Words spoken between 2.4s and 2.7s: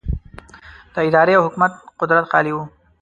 و.